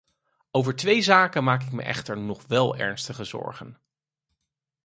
Over 0.51 0.75
twee 0.75 1.01
zaken 1.01 1.43
maak 1.43 1.63
ik 1.63 1.71
mij 1.71 1.85
echter 1.85 2.17
nog 2.17 2.45
wel 2.47 2.75
ernstige 2.77 3.23
zorgen. 3.23 3.77